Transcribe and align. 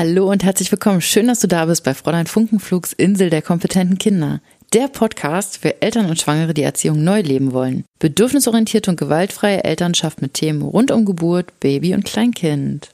Hallo 0.00 0.30
und 0.30 0.44
herzlich 0.44 0.70
willkommen. 0.70 1.00
Schön, 1.00 1.26
dass 1.26 1.40
du 1.40 1.48
da 1.48 1.64
bist 1.64 1.82
bei 1.82 1.92
Fräulein 1.92 2.28
Funkenflugs 2.28 2.92
Insel 2.92 3.30
der 3.30 3.42
kompetenten 3.42 3.98
Kinder. 3.98 4.40
Der 4.72 4.86
Podcast 4.86 5.58
für 5.58 5.82
Eltern 5.82 6.06
und 6.08 6.20
Schwangere, 6.20 6.54
die 6.54 6.62
Erziehung 6.62 7.02
neu 7.02 7.20
leben 7.20 7.50
wollen. 7.52 7.84
Bedürfnisorientierte 7.98 8.92
und 8.92 8.96
gewaltfreie 8.96 9.64
Elternschaft 9.64 10.22
mit 10.22 10.34
Themen 10.34 10.62
rund 10.62 10.92
um 10.92 11.04
Geburt, 11.04 11.58
Baby 11.58 11.94
und 11.94 12.04
Kleinkind. 12.04 12.92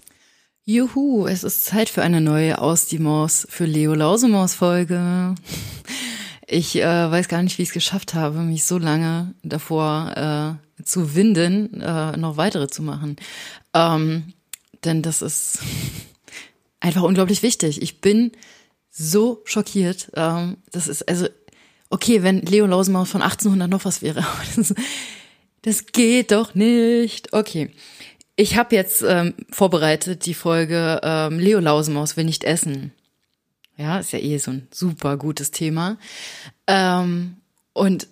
Juhu, 0.64 1.26
es 1.26 1.44
ist 1.44 1.66
Zeit 1.66 1.90
für 1.90 2.02
eine 2.02 2.22
neue 2.22 2.58
Aus 2.58 2.86
die 2.86 2.98
Maus 2.98 3.46
für 3.50 3.66
Leo 3.66 3.92
Lausemaus 3.92 4.54
Folge. 4.54 5.34
Ich 6.46 6.76
äh, 6.76 7.10
weiß 7.10 7.28
gar 7.28 7.42
nicht, 7.42 7.58
wie 7.58 7.64
ich 7.64 7.68
es 7.68 7.74
geschafft 7.74 8.14
habe, 8.14 8.38
mich 8.38 8.64
so 8.64 8.78
lange 8.78 9.34
davor 9.42 10.56
äh, 10.80 10.82
zu 10.82 11.14
winden, 11.14 11.82
äh, 11.82 12.16
noch 12.16 12.38
weitere 12.38 12.68
zu 12.68 12.82
machen. 12.82 13.16
Ähm, 13.74 14.32
denn 14.84 15.02
das 15.02 15.20
ist 15.20 15.58
einfach 16.84 17.02
unglaublich 17.02 17.42
wichtig. 17.42 17.82
Ich 17.82 18.00
bin 18.00 18.32
so 18.90 19.40
schockiert. 19.44 20.10
Ähm, 20.14 20.58
das 20.70 20.86
ist 20.86 21.08
also 21.08 21.28
okay, 21.90 22.22
wenn 22.22 22.42
Leo 22.42 22.66
Lausemaus 22.66 23.10
von 23.10 23.22
1800 23.22 23.68
noch 23.68 23.84
was 23.84 24.02
wäre. 24.02 24.24
Das, 24.56 24.74
das 25.62 25.86
geht 25.86 26.30
doch 26.30 26.54
nicht. 26.54 27.32
Okay. 27.32 27.70
Ich 28.36 28.58
habe 28.58 28.76
jetzt 28.76 29.02
ähm, 29.02 29.32
vorbereitet 29.50 30.26
die 30.26 30.34
Folge 30.34 31.00
ähm, 31.02 31.38
Leo 31.38 31.58
Lausemaus 31.58 32.18
will 32.18 32.24
nicht 32.24 32.44
essen. 32.44 32.92
Ja, 33.78 33.98
ist 33.98 34.12
ja 34.12 34.18
eh 34.18 34.36
so 34.36 34.50
ein 34.50 34.68
super 34.70 35.16
gutes 35.16 35.52
Thema. 35.52 35.96
Ähm, 36.66 37.36
und 37.72 38.08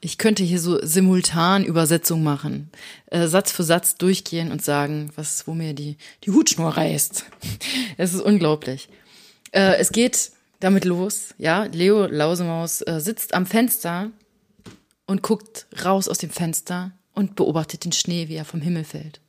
ich 0.00 0.18
könnte 0.18 0.42
hier 0.42 0.60
so 0.60 0.78
simultan 0.84 1.64
Übersetzung 1.64 2.22
machen, 2.22 2.70
äh, 3.06 3.26
Satz 3.26 3.50
für 3.50 3.62
Satz 3.62 3.96
durchgehen 3.96 4.52
und 4.52 4.62
sagen, 4.62 5.10
was, 5.16 5.46
wo 5.46 5.54
mir 5.54 5.72
die, 5.74 5.96
die 6.24 6.30
Hutschnur 6.30 6.76
reißt. 6.76 7.24
Es 7.96 8.14
ist 8.14 8.20
unglaublich. 8.20 8.88
Äh, 9.52 9.76
es 9.76 9.92
geht 9.92 10.32
damit 10.60 10.84
los, 10.84 11.34
ja, 11.38 11.64
Leo 11.64 12.06
Lausemaus 12.06 12.82
äh, 12.82 13.00
sitzt 13.00 13.34
am 13.34 13.46
Fenster 13.46 14.10
und 15.06 15.22
guckt 15.22 15.66
raus 15.84 16.08
aus 16.08 16.18
dem 16.18 16.30
Fenster 16.30 16.92
und 17.14 17.34
beobachtet 17.34 17.84
den 17.84 17.92
Schnee, 17.92 18.28
wie 18.28 18.36
er 18.36 18.44
vom 18.44 18.60
Himmel 18.60 18.84
fällt. 18.84 19.21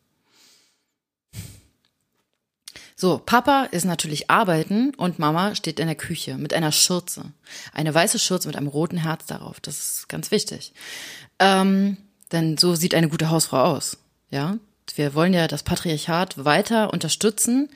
So, 2.95 3.17
Papa 3.17 3.66
ist 3.72 3.86
natürlich 3.86 4.30
arbeiten 4.30 4.94
und 4.95 5.19
Mama 5.19 5.55
steht 5.55 5.80
in 5.80 5.88
der 5.88 5.95
Küche 5.95 6.38
mit 6.38 6.53
einer 6.53 6.72
Schürze. 6.72 7.25
Eine 7.73 7.94
weiße 7.94 8.19
Schürze 8.19 8.47
mit 8.47 8.55
einem 8.55 8.67
roten 8.67 8.97
Herz 8.97 9.25
darauf. 9.25 9.59
Das 9.59 9.80
ist 9.80 10.09
ganz 10.09 10.31
wichtig. 10.31 10.73
Ähm, 11.39 11.97
denn 12.31 12.58
so 12.58 12.75
sieht 12.75 12.95
eine 12.95 13.09
gute 13.09 13.30
Hausfrau 13.30 13.63
aus. 13.63 13.97
Ja, 14.30 14.58
wir 14.95 15.16
wollen 15.16 15.33
ja 15.33 15.47
das 15.47 15.63
Patriarchat 15.63 16.44
weiter 16.44 16.94
unterstützen. 16.94 17.69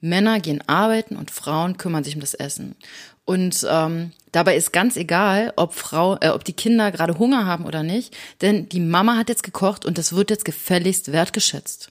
Männer 0.00 0.40
gehen 0.40 0.62
arbeiten 0.68 1.16
und 1.16 1.30
Frauen 1.30 1.76
kümmern 1.76 2.04
sich 2.04 2.14
um 2.14 2.20
das 2.20 2.34
Essen. 2.34 2.76
Und 3.24 3.66
ähm, 3.68 4.12
dabei 4.32 4.56
ist 4.56 4.72
ganz 4.72 4.96
egal, 4.96 5.52
ob 5.56 5.74
Frau, 5.74 6.16
äh, 6.20 6.28
ob 6.28 6.44
die 6.44 6.52
Kinder 6.52 6.90
gerade 6.92 7.18
Hunger 7.18 7.46
haben 7.46 7.66
oder 7.66 7.82
nicht, 7.82 8.16
denn 8.40 8.68
die 8.68 8.80
Mama 8.80 9.16
hat 9.16 9.28
jetzt 9.28 9.42
gekocht 9.42 9.84
und 9.84 9.98
das 9.98 10.14
wird 10.14 10.30
jetzt 10.30 10.44
gefälligst 10.44 11.12
wertgeschätzt. 11.12 11.90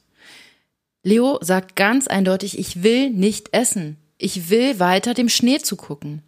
Leo 1.03 1.37
sagt 1.41 1.75
ganz 1.75 2.07
eindeutig, 2.07 2.57
ich 2.57 2.83
will 2.83 3.09
nicht 3.09 3.53
essen. 3.53 3.97
Ich 4.17 4.49
will 4.49 4.79
weiter 4.79 5.13
dem 5.13 5.29
Schnee 5.29 5.59
zugucken. 5.59 6.23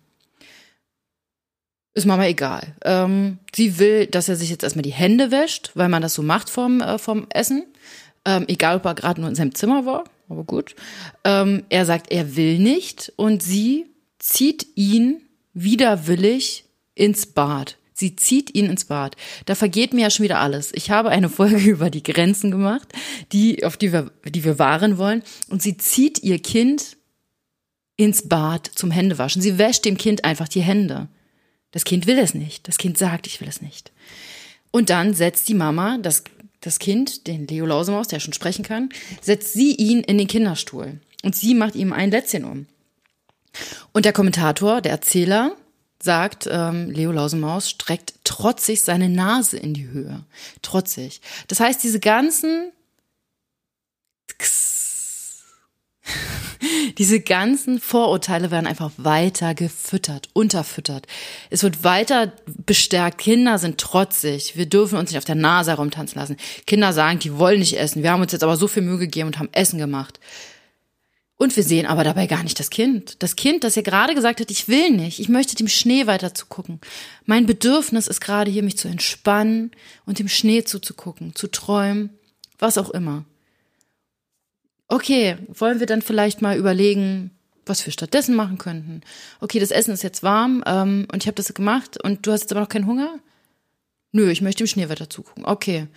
Ist 1.94 2.06
Mama 2.06 2.26
egal. 2.28 2.76
Ähm, 2.86 3.40
sie 3.54 3.80
will, 3.80 4.06
dass 4.06 4.30
er 4.30 4.36
sich 4.36 4.50
jetzt 4.50 4.64
erstmal 4.64 4.84
die 4.84 4.92
Hände 4.92 5.32
wäscht, 5.32 5.72
weil 5.74 5.90
man 5.90 6.02
das 6.02 6.14
so 6.14 6.22
macht 6.22 6.50
vom, 6.50 6.82
äh, 6.82 6.98
vom 7.00 7.28
Essen. 7.30 7.66
Ähm, 8.26 8.46
egal, 8.48 8.78
ob 8.78 8.86
er 8.86 8.96
gerade 8.96 9.20
nur 9.20 9.30
in 9.30 9.36
seinem 9.36 9.56
Zimmer 9.56 9.86
war, 9.86 10.04
aber 10.30 10.44
gut. 10.44 10.76
Ähm, 11.24 11.66
er 11.70 11.86
sagt, 11.86 12.12
er 12.12 12.36
will 12.36 12.60
nicht 12.60 13.12
und 13.16 13.42
sie 13.42 13.88
zieht 14.20 14.68
ihn 14.76 15.22
widerwillig 15.54 16.66
ins 16.94 17.26
Bad. 17.26 17.79
Sie 18.00 18.16
zieht 18.16 18.56
ihn 18.56 18.68
ins 18.68 18.86
Bad. 18.86 19.18
Da 19.46 19.56
vergeht 19.56 19.94
mir 19.94 20.04
ja 20.04 20.10
schon 20.10 20.24
wieder 20.24 20.40
alles. 20.40 20.72
Ich 20.74 20.90
habe 20.90 21.10
eine 21.10 21.28
Folge 21.40 21.58
über 21.58 21.90
die 21.90 22.02
Grenzen 22.02 22.50
gemacht, 22.50 22.88
die, 23.34 23.66
auf 23.66 23.76
die 23.76 23.92
wir, 23.92 24.12
die 24.24 24.46
wir 24.46 24.58
wahren 24.58 24.98
wollen. 24.98 25.22
Und 25.50 25.62
sie 25.62 25.76
zieht 25.76 26.24
ihr 26.24 26.40
Kind 26.40 26.96
ins 27.98 28.30
Bad 28.30 28.72
zum 28.74 28.90
Händewaschen. 28.90 29.42
Sie 29.42 29.58
wäscht 29.58 29.84
dem 29.84 29.98
Kind 29.98 30.24
einfach 30.24 30.48
die 30.48 30.62
Hände. 30.62 31.10
Das 31.72 31.84
Kind 31.84 32.08
will 32.08 32.18
es 32.18 32.34
nicht. 32.34 32.70
Das 32.70 32.78
Kind 32.78 32.98
sagt, 32.98 33.28
ich 33.28 33.42
will 33.42 33.50
es 33.50 33.62
nicht. 33.62 33.92
Und 34.72 34.90
dann 34.90 35.14
setzt 35.14 35.50
die 35.50 35.54
Mama 35.54 35.98
das, 36.02 36.24
das 36.62 36.80
Kind, 36.80 37.28
den 37.28 37.48
Leo 37.48 37.66
Lausemaus, 37.66 38.08
der 38.08 38.22
schon 38.22 38.34
sprechen 38.34 38.64
kann, 38.64 38.90
setzt 39.22 39.52
sie 39.52 39.76
ihn 39.76 40.00
in 40.04 40.18
den 40.18 40.28
Kinderstuhl. 40.28 41.02
Und 41.24 41.36
sie 41.36 41.54
macht 41.54 41.76
ihm 41.76 41.92
ein 41.92 42.12
Lätzchen 42.12 42.46
um. 42.46 42.66
Und 43.92 44.06
der 44.06 44.14
Kommentator, 44.14 44.80
der 44.80 44.94
Erzähler, 44.94 45.58
sagt, 46.02 46.48
ähm, 46.52 46.90
Leo 46.90 47.12
Lausemaus 47.12 47.70
streckt 47.70 48.14
trotzig 48.24 48.82
seine 48.82 49.10
Nase 49.10 49.58
in 49.58 49.74
die 49.74 49.88
Höhe. 49.88 50.24
Trotzig. 50.62 51.22
Das 51.48 51.60
heißt, 51.60 51.84
diese 51.84 52.00
ganzen 52.00 52.72
diese 56.98 57.20
ganzen 57.20 57.80
Vorurteile 57.80 58.52
werden 58.52 58.68
einfach 58.68 58.92
weiter 58.98 59.54
gefüttert, 59.54 60.30
unterfüttert. 60.34 61.08
Es 61.50 61.64
wird 61.64 61.84
weiter 61.84 62.34
bestärkt. 62.66 63.18
Kinder 63.20 63.58
sind 63.58 63.78
trotzig. 63.80 64.56
Wir 64.56 64.66
dürfen 64.66 64.98
uns 64.98 65.12
nicht 65.12 65.18
auf 65.18 65.26
der 65.26 65.36
Nase 65.36 65.72
herumtanzen 65.72 66.20
lassen. 66.20 66.38
Kinder 66.66 66.94
sagen, 66.94 67.20
die 67.20 67.38
wollen 67.38 67.60
nicht 67.60 67.78
essen. 67.78 68.04
Wir 68.04 68.12
haben 68.12 68.22
uns 68.22 68.32
jetzt 68.32 68.44
aber 68.44 68.58
so 68.58 68.68
viel 68.68 68.84
Mühe 68.84 68.98
gegeben 68.98 69.28
und 69.28 69.40
haben 69.40 69.50
Essen 69.52 69.80
gemacht. 69.80 70.20
Und 71.42 71.56
wir 71.56 71.64
sehen 71.64 71.86
aber 71.86 72.04
dabei 72.04 72.28
gar 72.28 72.44
nicht 72.44 72.60
das 72.60 72.70
Kind. 72.70 73.24
Das 73.24 73.38
Kind, 73.38 73.64
das 73.64 73.76
ja 73.76 73.82
gerade 73.82 74.14
gesagt 74.14 74.42
hat, 74.42 74.52
ich 74.52 74.68
will 74.68 74.92
nicht, 74.92 75.22
ich 75.22 75.30
möchte 75.30 75.56
dem 75.56 75.70
Schnee 75.70 76.06
weiter 76.06 76.34
zugucken. 76.34 76.82
Mein 77.26 77.46
Bedürfnis 77.46 78.10
ist 78.10 78.20
gerade 78.20 78.52
hier, 78.52 78.62
mich 78.62 78.78
zu 78.78 78.90
entspannen 78.90 79.72
und 80.06 80.20
dem 80.20 80.28
Schnee 80.28 80.66
zuzugucken, 80.66 81.34
zu 81.36 81.48
träumen, 81.48 82.10
was 82.58 82.78
auch 82.78 82.90
immer. 82.90 83.24
Okay, 84.90 85.38
wollen 85.48 85.80
wir 85.80 85.88
dann 85.88 86.02
vielleicht 86.02 86.42
mal 86.42 86.58
überlegen, 86.58 87.32
was 87.66 87.86
wir 87.86 87.94
stattdessen 87.94 88.36
machen 88.36 88.58
könnten? 88.58 89.00
Okay, 89.40 89.60
das 89.60 89.72
Essen 89.72 89.94
ist 89.94 90.04
jetzt 90.04 90.24
warm 90.24 90.62
ähm, 90.66 91.08
und 91.10 91.24
ich 91.24 91.28
habe 91.28 91.36
das 91.36 91.54
gemacht 91.54 92.04
und 92.04 92.28
du 92.28 92.34
hast 92.34 92.42
jetzt 92.42 92.52
aber 92.52 92.62
noch 92.62 92.70
keinen 92.70 92.86
Hunger? 92.86 93.18
Nö, 94.12 94.30
ich 94.30 94.42
möchte 94.42 94.66
dem 94.66 94.68
Schnee 94.68 94.90
weiter 94.90 95.10
zugucken. 95.10 95.46
Okay. 95.46 95.88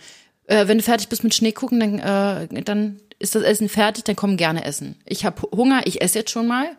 Äh, 0.45 0.67
wenn 0.67 0.77
du 0.77 0.83
fertig 0.85 1.09
bist 1.09 1.25
mit 1.25 1.35
Schnee 1.35 1.51
gucken, 1.51 1.81
dann, 1.81 1.99
äh, 1.99 2.63
dann 2.63 3.01
ist 3.23 3.35
das 3.35 3.43
Essen 3.43 3.69
fertig, 3.69 4.03
dann 4.03 4.17
komm 4.17 4.37
gerne 4.37 4.65
essen. 4.65 4.97
Ich 5.05 5.25
habe 5.25 5.41
Hunger, 5.51 5.87
ich 5.87 6.01
esse 6.01 6.19
jetzt 6.19 6.31
schon 6.31 6.45
mal. 6.45 6.77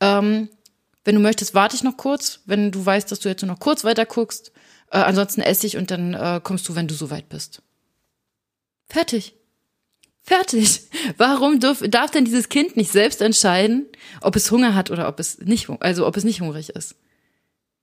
Ähm, 0.00 0.50
wenn 1.04 1.14
du 1.14 1.20
möchtest, 1.20 1.54
warte 1.54 1.74
ich 1.74 1.82
noch 1.82 1.96
kurz, 1.96 2.40
wenn 2.44 2.70
du 2.70 2.84
weißt, 2.84 3.10
dass 3.10 3.20
du 3.20 3.28
jetzt 3.28 3.42
nur 3.42 3.50
noch 3.50 3.60
kurz 3.60 3.82
weiter 3.82 4.04
guckst. 4.04 4.52
Äh, 4.90 4.98
ansonsten 4.98 5.40
esse 5.40 5.66
ich 5.66 5.76
und 5.76 5.90
dann 5.90 6.14
äh, 6.14 6.40
kommst 6.42 6.68
du, 6.68 6.74
wenn 6.76 6.86
du 6.86 6.94
soweit 6.94 7.28
bist. 7.28 7.62
Fertig. 8.88 9.34
Fertig. 10.22 10.82
Warum 11.16 11.60
darf, 11.60 11.82
darf 11.88 12.10
denn 12.10 12.26
dieses 12.26 12.50
Kind 12.50 12.76
nicht 12.76 12.92
selbst 12.92 13.22
entscheiden, 13.22 13.86
ob 14.20 14.36
es 14.36 14.50
Hunger 14.50 14.74
hat 14.74 14.90
oder 14.90 15.08
ob 15.08 15.18
es 15.18 15.38
nicht, 15.38 15.70
also 15.80 16.06
ob 16.06 16.16
es 16.16 16.24
nicht 16.24 16.42
hungrig 16.42 16.68
ist? 16.70 16.96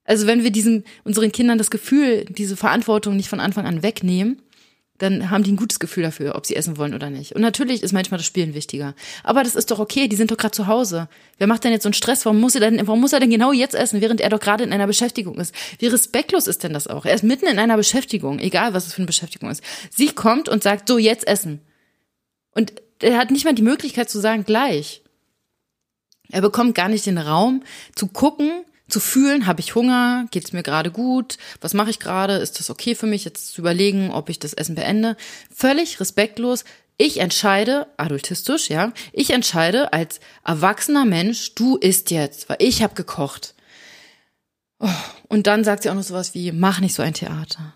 Also 0.04 0.26
wenn 0.28 0.44
wir 0.44 0.50
diesen, 0.50 0.84
unseren 1.02 1.32
Kindern 1.32 1.58
das 1.58 1.70
Gefühl, 1.70 2.26
diese 2.26 2.56
Verantwortung 2.56 3.16
nicht 3.16 3.28
von 3.28 3.40
Anfang 3.40 3.66
an 3.66 3.82
wegnehmen, 3.82 4.40
dann 4.98 5.30
haben 5.30 5.42
die 5.42 5.52
ein 5.52 5.56
gutes 5.56 5.80
Gefühl 5.80 6.04
dafür, 6.04 6.36
ob 6.36 6.46
sie 6.46 6.54
essen 6.54 6.76
wollen 6.76 6.94
oder 6.94 7.10
nicht. 7.10 7.34
Und 7.34 7.42
natürlich 7.42 7.82
ist 7.82 7.92
manchmal 7.92 8.18
das 8.18 8.26
Spielen 8.26 8.54
wichtiger. 8.54 8.94
Aber 9.24 9.42
das 9.42 9.56
ist 9.56 9.72
doch 9.72 9.80
okay, 9.80 10.06
die 10.06 10.14
sind 10.14 10.30
doch 10.30 10.36
gerade 10.36 10.52
zu 10.52 10.68
Hause. 10.68 11.08
Wer 11.38 11.48
macht 11.48 11.64
denn 11.64 11.72
jetzt 11.72 11.82
so 11.82 11.88
einen 11.88 11.94
Stress? 11.94 12.24
Warum 12.24 12.40
muss 12.40 12.54
er 12.54 12.60
denn, 12.60 12.86
warum 12.86 13.00
muss 13.00 13.12
er 13.12 13.18
denn 13.18 13.30
genau 13.30 13.52
jetzt 13.52 13.74
essen, 13.74 14.00
während 14.00 14.20
er 14.20 14.28
doch 14.30 14.38
gerade 14.38 14.62
in 14.62 14.72
einer 14.72 14.86
Beschäftigung 14.86 15.36
ist? 15.40 15.52
Wie 15.80 15.88
respektlos 15.88 16.46
ist 16.46 16.62
denn 16.62 16.72
das 16.72 16.86
auch? 16.86 17.06
Er 17.06 17.14
ist 17.14 17.24
mitten 17.24 17.46
in 17.46 17.58
einer 17.58 17.76
Beschäftigung, 17.76 18.38
egal 18.38 18.72
was 18.72 18.86
es 18.86 18.94
für 18.94 18.98
eine 18.98 19.06
Beschäftigung 19.06 19.50
ist. 19.50 19.64
Sie 19.90 20.08
kommt 20.08 20.48
und 20.48 20.62
sagt, 20.62 20.86
so, 20.86 20.96
jetzt 20.96 21.26
essen. 21.26 21.60
Und 22.52 22.72
er 23.00 23.18
hat 23.18 23.32
nicht 23.32 23.44
mal 23.44 23.54
die 23.54 23.62
Möglichkeit 23.62 24.08
zu 24.08 24.20
sagen, 24.20 24.44
gleich. 24.44 25.02
Er 26.30 26.40
bekommt 26.40 26.76
gar 26.76 26.88
nicht 26.88 27.06
den 27.06 27.18
Raum 27.18 27.64
zu 27.96 28.06
gucken, 28.06 28.64
zu 28.88 29.00
fühlen, 29.00 29.46
habe 29.46 29.60
ich 29.60 29.74
Hunger, 29.74 30.26
geht 30.30 30.44
es 30.44 30.52
mir 30.52 30.62
gerade 30.62 30.90
gut, 30.90 31.38
was 31.60 31.74
mache 31.74 31.90
ich 31.90 32.00
gerade, 32.00 32.34
ist 32.34 32.58
das 32.60 32.70
okay 32.70 32.94
für 32.94 33.06
mich, 33.06 33.24
jetzt 33.24 33.52
zu 33.52 33.60
überlegen, 33.60 34.10
ob 34.10 34.28
ich 34.28 34.38
das 34.38 34.52
Essen 34.52 34.74
beende. 34.74 35.16
Völlig 35.54 36.00
respektlos. 36.00 36.64
Ich 36.96 37.18
entscheide, 37.18 37.88
adultistisch, 37.96 38.70
ja, 38.70 38.92
ich 39.12 39.30
entscheide 39.30 39.92
als 39.92 40.20
erwachsener 40.44 41.04
Mensch, 41.04 41.54
du 41.54 41.76
isst 41.76 42.10
jetzt, 42.12 42.48
weil 42.48 42.58
ich 42.60 42.82
habe 42.82 42.94
gekocht. 42.94 43.54
Oh, 44.78 44.88
und 45.28 45.46
dann 45.48 45.64
sagt 45.64 45.82
sie 45.82 45.90
auch 45.90 45.94
noch 45.94 46.02
sowas 46.02 46.34
wie, 46.34 46.52
mach 46.52 46.80
nicht 46.80 46.94
so 46.94 47.02
ein 47.02 47.14
Theater. 47.14 47.74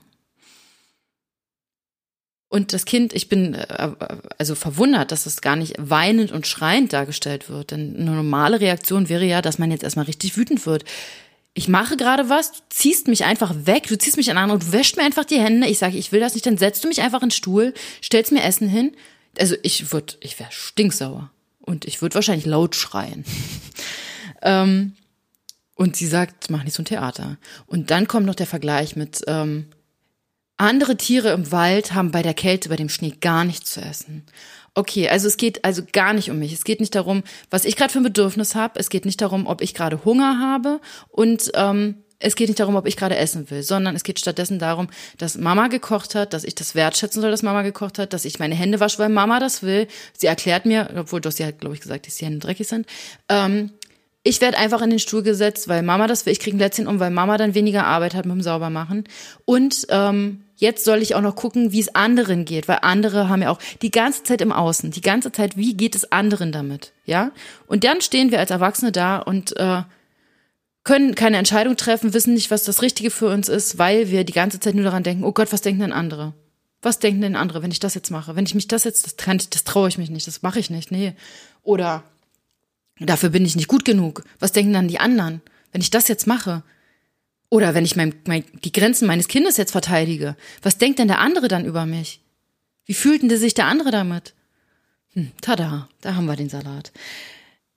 Und 2.49 2.73
das 2.73 2.87
Kind, 2.87 3.13
ich 3.13 3.29
bin 3.29 3.55
äh, 3.55 3.91
also 4.39 4.55
verwundert, 4.55 5.13
dass 5.13 5.27
es 5.27 5.41
gar 5.41 5.57
nicht 5.57 5.75
weinend 5.79 6.33
und 6.33 6.47
schreiend 6.47 6.93
dargestellt 6.93 7.51
wird. 7.51 7.73
Denn 7.73 7.97
eine 7.97 8.13
normale 8.13 8.61
Reaktion 8.61 9.09
wäre 9.09 9.25
ja, 9.25 9.43
dass 9.43 9.59
man 9.59 9.71
jetzt 9.71 9.85
erstmal 9.85 10.07
richtig 10.07 10.37
wütend 10.37 10.65
wird. 10.65 10.85
Ich 11.53 11.69
mache 11.69 11.97
gerade 11.97 12.29
was, 12.29 12.53
du 12.53 12.59
ziehst 12.71 13.09
mich 13.09 13.25
einfach 13.25 13.53
weg, 13.65 13.89
du 13.89 13.99
ziehst 13.99 14.17
mich 14.17 14.31
an 14.31 14.51
und 14.51 14.63
du 14.63 14.73
wäschst 14.73 14.97
mir 14.97 15.03
einfach 15.03 15.25
die 15.25 15.41
Hände. 15.41 15.67
Ich 15.67 15.79
sage, 15.79 15.99
ich 15.99 16.13
will 16.13 16.21
das 16.21 16.35
nicht, 16.35 16.47
dann 16.47 16.57
setzt 16.57 16.85
du 16.85 16.89
mich 16.89 17.03
einfach 17.03 17.21
in 17.23 17.29
den 17.29 17.33
Stuhl, 17.33 17.75
stellst 18.03 18.33
mir 18.33 18.43
Essen 18.43 18.69
hin. 18.69 18.93
Also 19.39 19.57
ich 19.63 19.93
würde, 19.93 20.15
ich 20.21 20.39
wäre 20.39 20.53
stinksauer. 20.53 21.31
Und 21.61 21.85
ich 21.85 22.01
würde 22.01 22.15
wahrscheinlich 22.15 22.47
laut 22.47 22.77
schreien. 22.77 23.25
ähm, 24.43 24.95
und 25.75 25.97
sie 25.97 26.07
sagt, 26.07 26.49
mach 26.49 26.65
nicht 26.65 26.75
so 26.75 26.83
ein 26.83 26.87
Theater. 26.87 27.37
Und 27.67 27.91
dann 27.91 28.09
kommt 28.09 28.25
noch 28.25 28.35
der 28.35 28.47
Vergleich 28.47 28.97
mit, 28.97 29.23
ähm, 29.27 29.67
andere 30.59 30.97
Tiere 30.97 31.31
im 31.31 31.51
Wald 31.51 31.95
haben 31.95 32.11
bei 32.11 32.23
der 32.23 32.35
Kälte, 32.35 32.69
bei 32.69 32.77
dem 32.77 32.89
Schnee 32.89 33.15
gar 33.21 33.45
nichts 33.45 33.73
zu 33.73 33.81
essen. 33.81 34.25
Okay, 34.75 35.09
also 35.09 35.27
es 35.27 35.37
geht 35.37 35.65
also 35.65 35.83
gar 35.93 36.13
nicht 36.13 36.31
um 36.31 36.39
mich. 36.39 36.53
Es 36.53 36.65
geht 36.65 36.81
nicht 36.81 36.95
darum, 36.95 37.23
was 37.51 37.65
ich 37.65 37.77
gerade 37.77 37.93
für 37.93 38.01
ein 38.01 38.05
Bedürfnis 38.05 38.55
habe. 38.55 38.79
Es 38.79 38.91
geht 38.91 39.07
nicht 39.07 39.21
darum, 39.21 39.47
ob 39.47 39.61
ich 39.61 39.75
gerade 39.75 40.05
Hunger 40.05 40.39
habe 40.41 40.81
und 41.09 41.51
ähm, 41.55 41.97
es 42.21 42.35
geht 42.35 42.49
nicht 42.49 42.61
darum, 42.61 42.77
ob 42.77 42.87
ich 42.87 42.97
gerade 42.97 43.17
essen 43.17 43.49
will, 43.51 43.63
sondern 43.63 43.95
es 43.95 44.03
geht 44.03 44.19
stattdessen 44.19 44.59
darum, 44.59 44.89
dass 45.19 45.39
Mama 45.39 45.69
gekocht 45.69 46.15
hat, 46.15 46.33
dass 46.33 46.45
ich 46.45 46.55
das 46.55 46.75
wertschätzen 46.75 47.23
soll, 47.23 47.31
dass 47.31 47.43
Mama 47.43 47.63
gekocht 47.63 47.99
hat, 47.99 48.13
dass 48.13 48.25
ich 48.25 48.41
meine 48.41 48.57
Hände 48.57 48.81
wasche, 48.81 48.99
weil 48.99 49.09
Mama 49.09 49.39
das 49.39 49.63
will. 49.63 49.87
Sie 50.17 50.27
erklärt 50.27 50.67
mir, 50.67 50.91
obwohl 50.97 51.21
doch 51.21 51.31
sie 51.31 51.45
hat, 51.45 51.61
glaube 51.61 51.77
ich, 51.77 51.81
gesagt, 51.81 52.07
dass 52.07 52.17
die 52.17 52.27
Hände 52.27 52.41
dreckig 52.41 52.67
sind. 52.67 52.87
Ähm, 53.29 53.71
ich 54.25 54.41
werde 54.41 54.59
einfach 54.59 54.83
in 54.83 54.91
den 54.91 54.99
Stuhl 54.99 55.23
gesetzt, 55.23 55.69
weil 55.69 55.83
Mama 55.83 56.07
das 56.09 56.27
will. 56.27 56.33
Ich 56.33 56.41
kriege 56.41 56.57
ein 56.57 56.61
Lätzchen 56.61 56.89
um, 56.89 56.99
weil 56.99 57.11
Mama 57.11 57.39
dann 57.39 57.55
weniger 57.55 57.87
Arbeit 57.87 58.15
hat 58.15 58.27
mit 58.27 58.35
dem 58.35 58.43
Saubermachen. 58.43 59.05
Und 59.45 59.87
ähm, 59.91 60.45
jetzt 60.59 60.85
soll 60.85 61.03
ich 61.03 61.15
auch 61.15 61.21
noch 61.21 61.37
gucken, 61.37 61.73
wie 61.73 61.81
es 61.81 61.95
anderen 61.95 62.45
geht, 62.45 62.69
weil 62.69 62.81
andere 62.83 63.29
haben 63.29 63.43
ja 63.43 63.51
auch 63.51 63.61
die 63.81 63.91
ganze 63.91 64.25
Zeit 64.25 64.41
im 64.41 64.53
Außen, 64.53 64.91
die 64.91 65.01
ganze 65.01 65.33
Zeit, 65.33 65.57
wie 65.57 65.75
geht 65.75 65.95
es 65.95 66.13
anderen 66.13 66.53
damit, 66.53 66.93
ja? 67.07 67.31
Und 67.67 67.85
dann 67.85 68.01
stehen 68.01 68.31
wir 68.31 68.41
als 68.41 68.51
Erwachsene 68.51 68.93
da 68.93 69.19
und 69.19 69.57
äh, 69.57 69.83
können 70.85 71.15
keine 71.15 71.37
Entscheidung 71.37 71.77
treffen, 71.77 72.13
wissen 72.13 72.35
nicht, 72.35 72.51
was 72.51 72.65
das 72.65 72.83
Richtige 72.83 73.11
für 73.11 73.29
uns 73.29 73.49
ist, 73.49 73.79
weil 73.79 74.11
wir 74.11 74.25
die 74.25 74.33
ganze 74.33 74.59
Zeit 74.59 74.75
nur 74.75 74.85
daran 74.85 75.05
denken, 75.05 75.25
oh 75.25 75.33
Gott, 75.33 75.53
was 75.53 75.63
denken 75.63 75.81
denn 75.81 75.93
andere? 75.93 76.35
Was 76.83 76.99
denken 76.99 77.23
denn 77.23 77.37
andere, 77.37 77.63
wenn 77.63 77.71
ich 77.71 77.81
das 77.81 77.95
jetzt 77.95 78.11
mache? 78.11 78.37
Wenn 78.37 78.47
ich 78.47 78.55
mich 78.55 78.69
das 78.69 78.85
jetzt, 78.85 79.07
das 79.07 79.49
das 79.51 79.65
traue 79.65 79.89
ich 79.89 79.99
mich 79.99 80.11
nicht, 80.11 80.27
das 80.27 80.43
mache 80.43 80.59
ich 80.59 80.71
nicht, 80.71 80.91
nee. 80.91 81.15
Oder 81.63 82.03
dafür 82.99 83.31
bin 83.31 83.45
ich 83.45 83.57
nicht 83.57 83.69
gut 83.69 83.85
genug. 83.85 84.25
Was 84.41 84.53
denken 84.53 84.73
dann 84.73 84.89
die 84.89 85.01
anderen, 85.01 85.41
wenn 85.73 85.81
ich 85.81 85.91
das 85.91 86.09
jetzt 86.09 86.27
mache? 86.27 86.63
Oder 87.51 87.75
wenn 87.75 87.85
ich 87.85 87.97
mein, 87.97 88.15
mein, 88.27 88.45
die 88.65 88.73
Grenzen 88.73 89.07
meines 89.07 89.29
Kindes 89.29 89.57
jetzt 89.57 89.73
verteidige, 89.73 90.37
was 90.63 90.79
denkt 90.79 90.99
denn 90.99 91.09
der 91.09 91.21
andere 91.21 91.49
dann 91.49 91.65
über 91.65 91.87
mich? 91.87 92.21
Wie 92.85 92.95
fühlten 92.95 93.35
sich 93.37 93.55
der 93.55 93.67
andere 93.67 93.91
damit? 93.91 94.35
Hm, 95.15 95.33
tada, 95.41 95.89
da 96.01 96.15
haben 96.15 96.27
wir 96.27 96.37
den 96.37 96.51
Salat. 96.51 96.93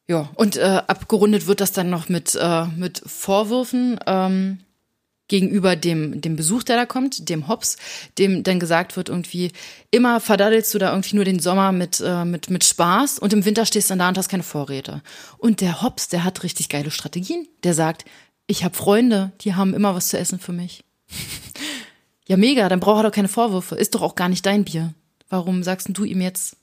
Ja, 0.07 0.29
und 0.35 0.57
äh, 0.57 0.81
abgerundet 0.87 1.47
wird 1.47 1.61
das 1.61 1.71
dann 1.71 1.89
noch 1.89 2.09
mit, 2.09 2.35
äh, 2.35 2.65
mit 2.65 3.01
Vorwürfen 3.05 3.97
ähm, 4.05 4.59
gegenüber 5.29 5.77
dem, 5.77 6.19
dem 6.19 6.35
Besuch, 6.35 6.63
der 6.63 6.75
da 6.75 6.85
kommt, 6.85 7.29
dem 7.29 7.47
Hops, 7.47 7.77
dem 8.17 8.43
dann 8.43 8.59
gesagt 8.59 8.97
wird, 8.97 9.07
irgendwie, 9.07 9.53
immer 9.89 10.19
verdaddelst 10.19 10.73
du 10.73 10.79
da 10.79 10.89
irgendwie 10.89 11.15
nur 11.15 11.23
den 11.23 11.39
Sommer 11.39 11.71
mit, 11.71 12.01
äh, 12.05 12.25
mit, 12.25 12.49
mit 12.49 12.65
Spaß 12.65 13.19
und 13.19 13.31
im 13.31 13.45
Winter 13.45 13.65
stehst 13.65 13.89
du 13.89 13.93
dann 13.93 13.99
da 13.99 14.09
und 14.09 14.17
hast 14.17 14.27
keine 14.27 14.43
Vorräte. 14.43 15.01
Und 15.37 15.61
der 15.61 15.81
Hops, 15.81 16.09
der 16.09 16.25
hat 16.25 16.43
richtig 16.43 16.67
geile 16.67 16.91
Strategien. 16.91 17.47
Der 17.63 17.73
sagt, 17.73 18.03
ich 18.47 18.63
habe 18.63 18.75
Freunde, 18.75 19.31
die 19.41 19.55
haben 19.55 19.73
immer 19.73 19.95
was 19.95 20.09
zu 20.09 20.17
essen 20.17 20.39
für 20.39 20.53
mich. 20.53 20.83
ja, 22.27 22.37
mega, 22.37 22.69
dann 22.69 22.79
braucht 22.79 22.99
er 22.99 23.09
doch 23.09 23.15
keine 23.15 23.27
Vorwürfe. 23.27 23.75
Ist 23.75 23.95
doch 23.95 24.01
auch 24.01 24.15
gar 24.15 24.29
nicht 24.29 24.45
dein 24.45 24.65
Bier. 24.65 24.93
Warum 25.29 25.63
sagst 25.63 25.87
du 25.91 26.03
ihm 26.03 26.21
jetzt, 26.21 26.57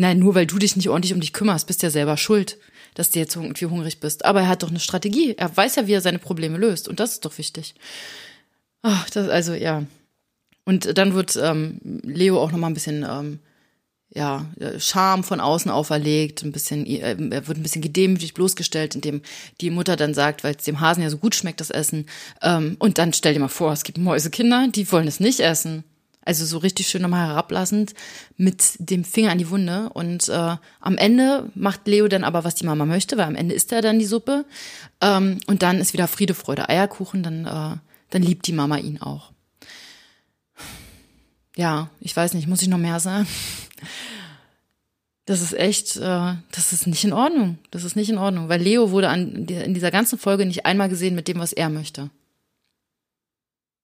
Nein, 0.00 0.18
nur 0.18 0.34
weil 0.34 0.46
du 0.46 0.58
dich 0.58 0.76
nicht 0.76 0.88
ordentlich 0.88 1.12
um 1.12 1.20
dich 1.20 1.34
kümmerst, 1.34 1.66
bist 1.66 1.82
ja 1.82 1.90
selber 1.90 2.16
schuld, 2.16 2.56
dass 2.94 3.10
du 3.10 3.18
jetzt 3.18 3.36
irgendwie 3.36 3.66
hungrig 3.66 4.00
bist. 4.00 4.24
Aber 4.24 4.40
er 4.40 4.48
hat 4.48 4.62
doch 4.62 4.70
eine 4.70 4.80
Strategie. 4.80 5.34
Er 5.36 5.54
weiß 5.54 5.76
ja, 5.76 5.86
wie 5.86 5.92
er 5.92 6.00
seine 6.00 6.18
Probleme 6.18 6.56
löst. 6.56 6.88
Und 6.88 7.00
das 7.00 7.12
ist 7.12 7.24
doch 7.26 7.36
wichtig. 7.36 7.74
Ach, 8.80 9.10
das, 9.10 9.28
also, 9.28 9.52
ja. 9.52 9.84
Und 10.64 10.96
dann 10.96 11.12
wird 11.12 11.38
ähm, 11.42 11.80
Leo 12.02 12.40
auch 12.40 12.50
nochmal 12.50 12.70
ein 12.70 12.74
bisschen, 12.74 13.04
ähm, 13.06 13.40
ja, 14.12 14.46
Scham 14.78 15.22
von 15.22 15.40
außen 15.40 15.70
auferlegt, 15.70 16.42
ein 16.42 16.52
bisschen, 16.52 16.84
äh, 16.84 17.16
er 17.30 17.46
wird 17.46 17.58
ein 17.58 17.62
bisschen 17.62 17.82
gedemütigt 17.82 18.34
bloßgestellt, 18.34 18.96
indem 18.96 19.22
die 19.60 19.70
Mutter 19.70 19.96
dann 19.96 20.14
sagt, 20.14 20.42
weil 20.42 20.56
es 20.56 20.64
dem 20.64 20.80
Hasen 20.80 21.02
ja 21.02 21.10
so 21.10 21.18
gut 21.18 21.34
schmeckt, 21.34 21.60
das 21.60 21.70
Essen. 21.70 22.06
Ähm, 22.42 22.76
und 22.80 22.98
dann 22.98 23.12
stell 23.12 23.34
dir 23.34 23.40
mal 23.40 23.48
vor, 23.48 23.72
es 23.72 23.84
gibt 23.84 23.98
Mäusekinder, 23.98 24.68
die 24.68 24.90
wollen 24.90 25.06
es 25.06 25.20
nicht 25.20 25.40
essen. 25.40 25.84
Also 26.22 26.44
so 26.44 26.58
richtig 26.58 26.88
schön 26.88 27.02
nochmal 27.02 27.28
herablassend 27.28 27.94
mit 28.36 28.74
dem 28.78 29.04
Finger 29.04 29.30
an 29.30 29.38
die 29.38 29.48
Wunde. 29.48 29.88
Und 29.90 30.28
äh, 30.28 30.56
am 30.80 30.98
Ende 30.98 31.50
macht 31.54 31.86
Leo 31.86 32.08
dann 32.08 32.24
aber, 32.24 32.44
was 32.44 32.54
die 32.54 32.66
Mama 32.66 32.84
möchte, 32.84 33.16
weil 33.16 33.26
am 33.26 33.36
Ende 33.36 33.54
isst 33.54 33.72
er 33.72 33.80
dann 33.80 33.98
die 33.98 34.04
Suppe. 34.04 34.44
Ähm, 35.00 35.40
und 35.46 35.62
dann 35.62 35.78
ist 35.78 35.92
wieder 35.92 36.08
Friede, 36.08 36.34
Freude, 36.34 36.68
Eierkuchen. 36.68 37.22
Dann, 37.22 37.46
äh, 37.46 37.76
dann 38.10 38.22
liebt 38.22 38.46
die 38.46 38.52
Mama 38.52 38.76
ihn 38.76 39.00
auch. 39.00 39.32
Ja, 41.56 41.88
ich 42.00 42.14
weiß 42.14 42.34
nicht, 42.34 42.48
muss 42.48 42.62
ich 42.62 42.68
noch 42.68 42.78
mehr 42.78 43.00
sagen? 43.00 43.26
Das 45.26 45.42
ist 45.42 45.52
echt, 45.52 45.96
äh, 45.96 46.34
das 46.50 46.72
ist 46.72 46.86
nicht 46.86 47.04
in 47.04 47.12
Ordnung. 47.12 47.58
Das 47.70 47.84
ist 47.84 47.96
nicht 47.96 48.10
in 48.10 48.18
Ordnung, 48.18 48.48
weil 48.48 48.60
Leo 48.60 48.90
wurde 48.90 49.08
an, 49.08 49.46
in 49.46 49.74
dieser 49.74 49.90
ganzen 49.90 50.18
Folge 50.18 50.46
nicht 50.46 50.66
einmal 50.66 50.88
gesehen 50.88 51.14
mit 51.14 51.28
dem, 51.28 51.38
was 51.38 51.52
er 51.52 51.68
möchte. 51.68 52.10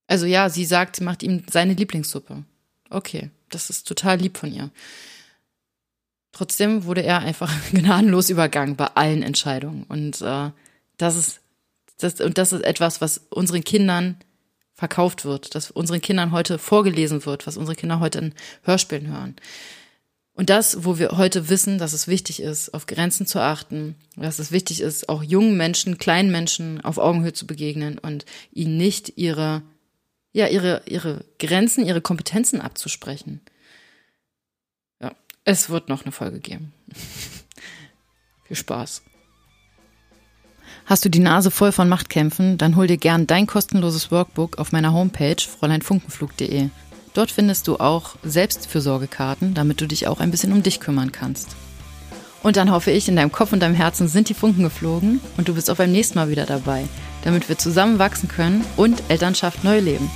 Also 0.07 0.27
ja, 0.27 0.49
sie 0.49 0.65
sagt, 0.65 0.97
sie 0.97 1.05
macht 1.05 1.23
ihm 1.23 1.45
seine 1.51 1.75
Lieblingssuppe. 1.75 2.45
Okay, 2.91 3.31
das 3.51 3.71
ist 3.71 3.87
total 3.87 4.19
lieb 4.19 4.39
von 4.39 4.53
ihr. 4.53 4.71
Trotzdem 6.33 6.85
wurde 6.85 7.03
er 7.03 7.21
einfach 7.21 7.53
gnadenlos 7.73 8.31
übergangen 8.31 8.77
bei 8.77 8.87
allen 8.87 9.23
Entscheidungen. 9.23 9.85
Und 9.85 10.21
äh, 10.23 10.51
das 10.97 11.17
ist 11.17 11.41
das, 11.99 12.21
und 12.21 12.37
das 12.39 12.53
ist 12.53 12.63
etwas, 12.63 13.01
was 13.01 13.19
unseren 13.31 13.65
Kindern 13.65 14.17
verkauft 14.75 15.25
wird, 15.25 15.55
dass 15.55 15.71
unseren 15.71 16.03
Kindern 16.03 16.33
heute 16.33 16.59
vorgelesen 16.59 17.25
wird, 17.25 17.47
was 17.47 17.57
unsere 17.57 17.77
Kinder 17.77 18.01
heute 18.01 18.19
in 18.19 18.35
Hörspielen 18.65 19.09
hören. 19.09 19.37
Und 20.37 20.51
das, 20.51 20.85
wo 20.85 20.99
wir 20.99 21.17
heute 21.17 21.49
wissen, 21.49 21.79
dass 21.79 21.95
es 21.95 22.07
wichtig 22.07 22.41
ist, 22.41 22.75
auf 22.75 22.87
Grenzen 22.87 23.27
zu 23.27 23.41
achten, 23.41 23.97
dass 24.17 24.39
es 24.39 24.53
wichtig 24.53 24.83
ist, 24.83 25.09
auch 25.09 25.23
jungen 25.23 25.57
Menschen, 25.57 25.97
kleinen 25.97 26.31
Menschen 26.31 26.83
auf 26.83 26.99
Augenhöhe 26.99 27.33
zu 27.33 27.47
begegnen 27.47 27.99
und 27.99 28.27
ihnen 28.53 28.77
nicht 28.77 29.15
ihre 29.17 29.63
ja, 30.37 30.49
ihre, 30.49 30.83
ihre 30.85 31.25
Grenzen, 31.39 31.87
ihre 31.87 32.03
Kompetenzen 32.03 32.61
abzusprechen. 32.61 33.41
Ja, 35.01 35.13
es 35.45 35.71
wird 35.71 35.89
noch 35.89 36.03
eine 36.03 36.13
Folge 36.13 36.41
geben. 36.41 36.75
Viel 38.45 38.57
Spaß. 38.57 39.01
Hast 40.85 41.07
du 41.07 41.09
die 41.09 41.21
Nase 41.21 41.51
voll 41.51 41.73
von 41.73 41.89
Machtkämpfen, 41.89 42.59
dann 42.59 42.77
hol 42.77 42.87
dir 42.87 42.99
gern 42.99 43.27
dein 43.27 43.47
kostenloses 43.47 44.11
Workbook 44.11 44.59
auf 44.59 44.73
meiner 44.73 44.93
Homepage 44.93 45.41
fräuleinfunkenflug.de. 45.41 46.69
Dort 47.17 47.31
findest 47.31 47.67
du 47.67 47.77
auch 47.77 48.17
Selbstfürsorgekarten, 48.25 49.55
damit 49.55 49.81
du 49.81 49.87
dich 49.87 50.07
auch 50.07 50.21
ein 50.21 50.31
bisschen 50.31 50.53
um 50.53 50.63
dich 50.63 50.81
kümmern 50.81 51.13
kannst. 51.13 51.57
Und 52.43 52.59
dann 52.59 52.71
hoffe 52.71 52.91
ich, 52.91 53.09
in 53.09 53.17
deinem 53.17 53.33
Kopf 53.33 53.55
und 53.55 53.61
deinem 53.61 53.75
Herzen 53.75 54.07
sind 54.07 54.29
die 54.29 54.35
Funken 54.35 54.63
geflogen 54.63 55.21
und 55.39 55.49
du 55.49 55.55
bist 55.55 55.71
auch 55.71 55.77
beim 55.77 55.93
nächsten 55.93 56.19
Mal 56.19 56.29
wieder 56.29 56.45
dabei, 56.45 56.85
damit 57.25 57.49
wir 57.49 57.57
zusammen 57.57 57.99
wachsen 57.99 58.29
können 58.29 58.67
und 58.77 59.03
Elternschaft 59.09 59.65
neu 59.65 59.81
leben. 59.81 60.11